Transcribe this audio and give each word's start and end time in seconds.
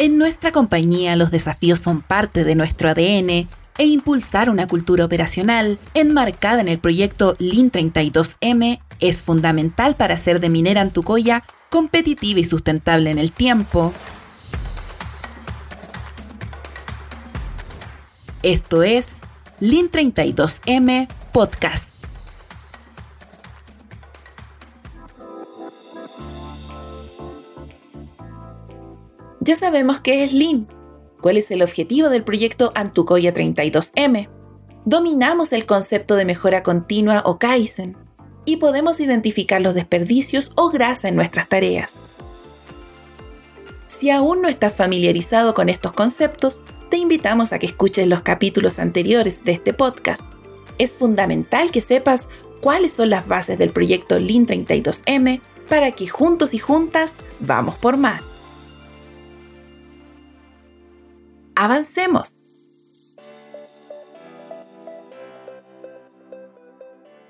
En 0.00 0.16
nuestra 0.16 0.50
compañía 0.50 1.14
los 1.14 1.30
desafíos 1.30 1.80
son 1.80 2.00
parte 2.00 2.42
de 2.42 2.54
nuestro 2.54 2.88
ADN 2.88 3.28
e 3.76 3.84
impulsar 3.84 4.48
una 4.48 4.66
cultura 4.66 5.04
operacional 5.04 5.78
enmarcada 5.92 6.62
en 6.62 6.68
el 6.68 6.78
proyecto 6.78 7.36
Lean 7.38 7.70
32M 7.70 8.80
es 9.00 9.22
fundamental 9.22 9.96
para 9.96 10.14
hacer 10.14 10.40
de 10.40 10.48
Minera 10.48 10.80
Antucoya 10.80 11.44
competitiva 11.68 12.40
y 12.40 12.46
sustentable 12.46 13.10
en 13.10 13.18
el 13.18 13.30
tiempo. 13.30 13.92
Esto 18.42 18.82
es 18.82 19.18
Lean 19.60 19.90
32M 19.90 21.08
Podcast. 21.30 21.99
Ya 29.42 29.56
sabemos 29.56 30.00
qué 30.00 30.22
es 30.22 30.34
Lean, 30.34 30.68
cuál 31.22 31.38
es 31.38 31.50
el 31.50 31.62
objetivo 31.62 32.10
del 32.10 32.24
proyecto 32.24 32.72
Antucoya 32.74 33.32
32M. 33.32 34.28
Dominamos 34.84 35.54
el 35.54 35.64
concepto 35.64 36.14
de 36.14 36.26
mejora 36.26 36.62
continua 36.62 37.22
o 37.24 37.38
Kaizen 37.38 37.96
y 38.44 38.58
podemos 38.58 39.00
identificar 39.00 39.62
los 39.62 39.74
desperdicios 39.74 40.52
o 40.56 40.68
grasa 40.68 41.08
en 41.08 41.16
nuestras 41.16 41.48
tareas. 41.48 42.00
Si 43.86 44.10
aún 44.10 44.42
no 44.42 44.48
estás 44.48 44.74
familiarizado 44.74 45.54
con 45.54 45.70
estos 45.70 45.92
conceptos, 45.94 46.60
te 46.90 46.98
invitamos 46.98 47.54
a 47.54 47.58
que 47.58 47.66
escuches 47.66 48.06
los 48.06 48.20
capítulos 48.20 48.78
anteriores 48.78 49.42
de 49.44 49.52
este 49.52 49.72
podcast. 49.72 50.30
Es 50.76 50.96
fundamental 50.96 51.70
que 51.70 51.80
sepas 51.80 52.28
cuáles 52.60 52.92
son 52.92 53.08
las 53.08 53.26
bases 53.26 53.56
del 53.56 53.70
proyecto 53.70 54.18
Lean 54.18 54.46
32M 54.46 55.40
para 55.70 55.92
que 55.92 56.08
juntos 56.08 56.52
y 56.52 56.58
juntas 56.58 57.16
vamos 57.40 57.76
por 57.76 57.96
más. 57.96 58.39
Avancemos. 61.62 62.46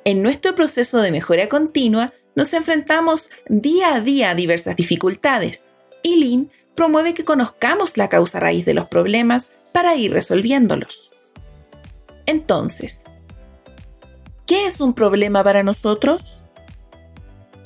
En 0.05 0.23
nuestro 0.23 0.55
proceso 0.55 1.01
de 1.01 1.11
mejora 1.11 1.49
continua, 1.49 2.13
nos 2.37 2.53
enfrentamos 2.53 3.31
día 3.49 3.93
a 3.93 4.01
día 4.01 4.31
a 4.31 4.37
diversas 4.37 4.77
dificultades 4.77 5.73
y 6.05 6.15
Lean 6.15 6.49
promueve 6.77 7.13
que 7.13 7.25
conozcamos 7.25 7.97
la 7.97 8.09
causa 8.09 8.39
raíz 8.39 8.65
de 8.65 8.75
los 8.75 8.87
problemas 8.87 9.51
para 9.73 9.97
ir 9.97 10.13
resolviéndolos. 10.13 11.11
Entonces, 12.25 13.07
¿qué 14.47 14.67
es 14.67 14.81
un 14.81 14.95
problema 14.95 15.43
para 15.43 15.65
nosotros? 15.65 16.45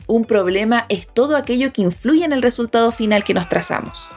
Un 0.06 0.24
problema 0.24 0.86
es 0.88 1.08
todo 1.08 1.36
aquello 1.36 1.74
que 1.74 1.82
influye 1.82 2.24
en 2.24 2.32
el 2.32 2.40
resultado 2.40 2.90
final 2.90 3.22
que 3.22 3.34
nos 3.34 3.50
trazamos 3.50 4.10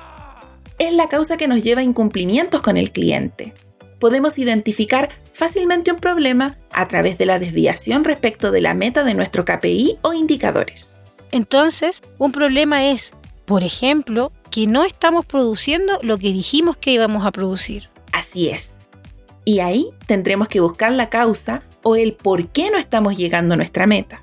es 0.80 0.94
la 0.94 1.10
causa 1.10 1.38
que 1.38 1.48
nos 1.48 1.64
lleva 1.64 1.82
a 1.82 1.84
incumplimientos 1.84 2.62
con 2.62 2.78
el 2.78 2.92
cliente. 2.92 3.54
Podemos 4.00 4.38
identificar 4.38 5.10
fácilmente 5.34 5.92
un 5.92 5.98
problema 5.98 6.58
a 6.72 6.88
través 6.88 7.18
de 7.18 7.26
la 7.26 7.40
desviación 7.40 8.04
respecto 8.04 8.52
de 8.52 8.62
la 8.62 8.74
meta 8.74 9.04
de 9.04 9.16
nuestro 9.16 9.44
KPI 9.44 9.98
o 10.04 10.14
indicadores. 10.14 11.02
Entonces, 11.32 12.02
un 12.18 12.32
problema 12.32 12.86
es, 12.86 13.12
por 13.46 13.64
ejemplo, 13.64 14.32
que 14.52 14.68
no 14.68 14.86
estamos 14.86 15.26
produciendo 15.26 16.00
lo 16.04 16.18
que 16.18 16.32
dijimos 16.32 16.78
que 16.78 16.92
íbamos 16.92 17.26
a 17.26 17.32
producir. 17.32 17.90
Así 18.12 18.50
es. 18.50 18.88
Y 19.46 19.60
ahí 19.60 19.90
tendremos 20.06 20.48
que 20.48 20.60
buscar 20.60 20.92
la 20.92 21.10
causa 21.10 21.64
o 21.82 21.96
el 21.96 22.14
por 22.14 22.50
qué 22.50 22.70
no 22.70 22.78
estamos 22.78 23.18
llegando 23.18 23.54
a 23.54 23.58
nuestra 23.58 23.88
meta. 23.88 24.22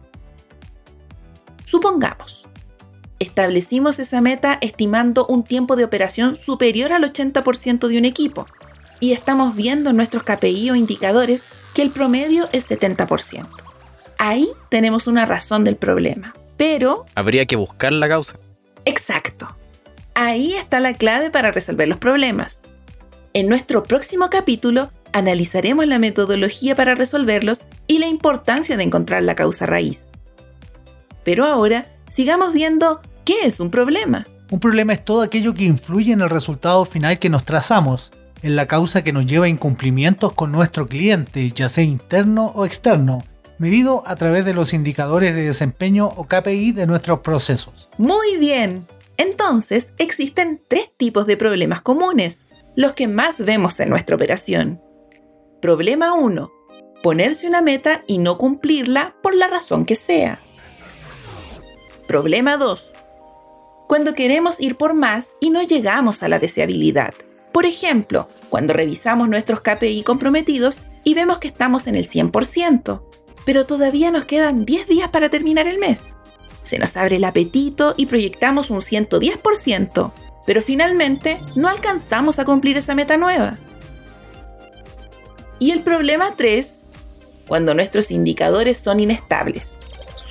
Supongamos, 1.65 2.49
Establecimos 3.19 3.99
esa 3.99 4.21
meta 4.21 4.59
estimando 4.61 5.27
un 5.27 5.45
tiempo 5.45 5.77
de 5.77 5.85
operación 5.85 6.35
superior 6.35 6.93
al 6.93 7.05
80% 7.05 7.89
de 7.89 7.99
un 7.99 8.05
equipo 8.05 8.47
y 9.01 9.13
estamos 9.13 9.55
viendo 9.55 9.91
en 9.91 9.97
nuestros 9.97 10.23
KPI 10.25 10.71
o 10.71 10.75
indicadores 10.75 11.47
que 11.75 11.83
el 11.83 11.91
promedio 11.91 12.49
es 12.53 12.71
70%. 12.71 13.47
Ahí 14.19 14.49
tenemos 14.69 15.07
una 15.07 15.27
razón 15.27 15.65
del 15.65 15.77
problema, 15.77 16.35
pero... 16.57 17.05
Habría 17.15 17.47
que 17.47 17.57
buscar 17.57 17.93
la 17.93 18.09
causa. 18.09 18.37
Exacto. 18.85 19.49
Ahí 20.15 20.55
está 20.55 20.81
la 20.81 20.95
clave 20.95 21.31
para 21.31 21.51
resolver 21.51 21.89
los 21.89 21.99
problemas. 21.99 22.67
En 23.33 23.49
nuestro 23.49 23.83
próximo 23.83 24.31
capítulo 24.31 24.91
analizaremos 25.13 25.87
la 25.87 25.99
metodología 25.99 26.75
para 26.75 26.95
resolverlos 26.95 27.67
y 27.87 27.99
la 27.99 28.07
importancia 28.07 28.77
de 28.77 28.85
encontrar 28.85 29.23
la 29.23 29.35
causa 29.35 29.67
raíz. 29.67 30.13
Pero 31.25 31.45
ahora 31.45 31.87
sigamos 32.09 32.53
viendo 32.53 33.01
qué 33.25 33.47
es 33.47 33.61
un 33.61 33.71
problema. 33.71 34.27
Un 34.51 34.61
problema 34.61 34.93
es 34.93 35.05
todo 35.05 35.23
aquello 35.23 35.55
que 35.55 35.65
influye 35.65 36.13
en 36.13 36.21
el 36.21 36.31
resultado 36.31 36.85
final 36.85 37.19
que 37.19 37.31
nos 37.31 37.45
trazamos, 37.45 38.13
en 38.43 38.57
la 38.57 38.67
causa 38.67 39.03
que 39.03 39.13
nos 39.13 39.27
lleva 39.27 39.47
a 39.47 39.49
incumplimientos 39.49 40.33
con 40.35 40.53
nuestro 40.53 40.87
cliente, 40.87 41.51
ya 41.51 41.69
sea 41.69 41.83
interno 41.83 42.53
o 42.55 42.67
externo, 42.67 43.25
medido 43.59 44.03
a 44.07 44.17
través 44.17 44.45
de 44.45 44.55
los 44.55 44.75
indicadores 44.75 45.35
de 45.35 45.43
desempeño 45.43 46.07
o 46.07 46.25
KPI 46.25 46.73
de 46.73 46.87
nuestros 46.87 47.21
procesos. 47.21 47.89
Muy 47.97 48.37
bien. 48.39 48.87
Entonces, 49.17 49.93
existen 49.99 50.61
tres 50.69 50.91
tipos 50.97 51.27
de 51.27 51.37
problemas 51.37 51.81
comunes, 51.81 52.47
los 52.77 52.93
que 52.93 53.09
más 53.09 53.45
vemos 53.45 53.79
en 53.81 53.89
nuestra 53.89 54.17
operación. 54.17 54.81
Problema 55.63 56.15
1. 56.15 56.51
Ponerse 57.03 57.47
una 57.47 57.63
meta 57.63 58.03
y 58.07 58.19
no 58.19 58.37
cumplirla 58.39 59.15
por 59.23 59.35
la 59.35 59.47
razón 59.47 59.87
que 59.87 59.95
sea. 59.95 60.39
Problema 62.07 62.57
2. 62.57 62.93
Cuando 63.95 64.17
queremos 64.17 64.61
ir 64.61 64.75
por 64.75 64.93
más 64.93 65.37
y 65.39 65.51
no 65.51 65.63
llegamos 65.63 66.25
a 66.25 66.29
la 66.29 66.41
deseabilidad. 66.41 67.15
Por 67.53 67.65
ejemplo, 67.65 68.29
cuando 68.49 68.75
revisamos 68.75 69.29
nuestros 69.29 69.61
KPI 69.61 70.03
comprometidos 70.03 70.83
y 71.05 71.15
vemos 71.15 71.39
que 71.39 71.47
estamos 71.47 71.87
en 71.87 71.95
el 71.95 72.05
100%, 72.05 73.03
pero 73.45 73.67
todavía 73.67 74.11
nos 74.11 74.25
quedan 74.25 74.65
10 74.65 74.89
días 74.89 75.11
para 75.11 75.31
terminar 75.31 75.69
el 75.69 75.79
mes. 75.79 76.17
Se 76.65 76.77
nos 76.77 76.97
abre 76.97 77.19
el 77.19 77.25
apetito 77.25 77.95
y 77.97 78.07
proyectamos 78.07 78.69
un 78.71 78.81
110%, 78.81 80.13
pero 80.45 80.61
finalmente 80.61 81.39
no 81.55 81.69
alcanzamos 81.69 82.41
a 82.41 82.45
cumplir 82.45 82.77
esa 82.77 82.97
meta 82.97 83.17
nueva. 83.17 83.59
Y 85.61 85.71
el 85.71 85.85
problema 85.85 86.35
3, 86.37 86.83
cuando 87.47 87.75
nuestros 87.75 88.11
indicadores 88.11 88.79
son 88.79 88.99
inestables 88.99 89.79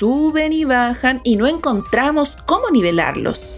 suben 0.04 0.52
y 0.52 0.66
bajan 0.66 1.22
y 1.24 1.38
no 1.38 1.48
encontramos 1.48 2.36
cómo 2.46 2.70
nivelarlos. 2.70 3.56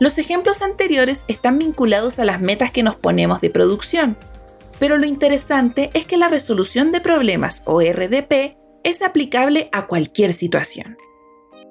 Los 0.00 0.16
ejemplos 0.16 0.62
anteriores 0.62 1.26
están 1.28 1.58
vinculados 1.58 2.18
a 2.18 2.24
las 2.24 2.40
metas 2.40 2.70
que 2.70 2.82
nos 2.82 2.94
ponemos 2.94 3.42
de 3.42 3.50
producción, 3.50 4.16
pero 4.78 4.96
lo 4.96 5.04
interesante 5.04 5.90
es 5.92 6.06
que 6.06 6.16
la 6.16 6.28
resolución 6.28 6.92
de 6.92 7.02
problemas 7.02 7.62
o 7.66 7.82
RDP 7.82 8.56
es 8.84 9.02
aplicable 9.02 9.68
a 9.72 9.86
cualquier 9.86 10.32
situación. 10.32 10.96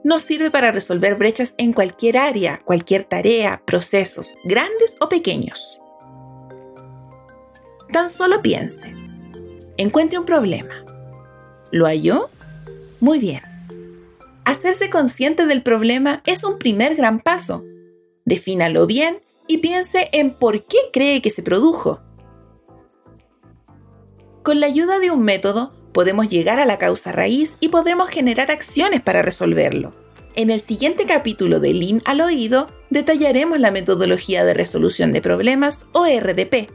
Nos 0.04 0.22
sirve 0.22 0.52
para 0.52 0.72
resolver 0.72 1.16
brechas 1.16 1.56
en 1.58 1.74
cualquier 1.74 2.20
área, 2.20 2.62
cualquier 2.64 3.06
tarea, 3.06 3.64
procesos, 3.66 4.36
grandes 4.44 4.98
o 5.00 5.10
pequeños. 5.10 5.80
Tan 7.92 8.08
solo 8.08 8.40
piense. 8.44 8.94
Encuentre 9.78 10.20
un 10.20 10.26
problema. 10.26 10.91
¿Lo 11.72 11.86
halló? 11.86 12.30
Muy 13.00 13.20
bien. 13.20 13.42
Hacerse 14.44 14.90
consciente 14.90 15.46
del 15.46 15.64
problema 15.64 16.22
es 16.26 16.44
un 16.44 16.60
primer 16.60 16.96
gran 16.96 17.20
paso. 17.20 17.64
Defínalo 18.26 18.86
bien 18.88 19.20
y 19.48 19.58
piense 19.58 20.10
en 20.12 20.34
por 20.34 20.66
qué 20.66 20.78
cree 20.92 21.22
que 21.22 21.30
se 21.30 21.44
produjo. 21.44 22.02
Con 24.44 24.60
la 24.60 24.68
ayuda 24.68 25.00
de 25.00 25.12
un 25.12 25.24
método 25.24 25.72
podemos 25.94 26.28
llegar 26.28 26.60
a 26.60 26.66
la 26.66 26.78
causa 26.78 27.12
raíz 27.12 27.58
y 27.60 27.70
podremos 27.70 28.10
generar 28.10 28.52
acciones 28.52 29.02
para 29.02 29.22
resolverlo. 29.22 29.94
En 30.36 30.50
el 30.50 30.62
siguiente 30.62 31.06
capítulo 31.06 31.60
de 31.60 31.74
Lean 31.74 32.02
al 32.06 32.22
oído 32.22 32.68
detallaremos 32.90 33.60
la 33.60 33.72
metodología 33.72 34.44
de 34.44 34.54
resolución 34.54 35.12
de 35.12 35.22
problemas 35.22 35.88
o 35.92 36.06
RDP 36.06 36.70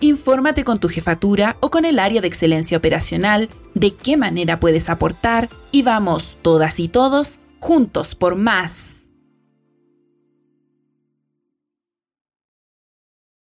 Infórmate 0.00 0.64
con 0.64 0.78
tu 0.78 0.88
jefatura 0.88 1.56
o 1.60 1.70
con 1.70 1.84
el 1.84 1.98
área 1.98 2.20
de 2.20 2.28
excelencia 2.28 2.76
operacional 2.76 3.48
de 3.74 3.94
qué 3.94 4.16
manera 4.16 4.60
puedes 4.60 4.88
aportar 4.88 5.48
y 5.72 5.82
vamos 5.82 6.36
todas 6.42 6.78
y 6.80 6.88
todos 6.88 7.40
juntos 7.60 8.14
por 8.14 8.36
más. 8.36 9.03